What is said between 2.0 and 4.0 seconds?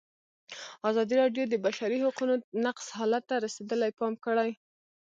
حقونو نقض حالت ته رسېدلي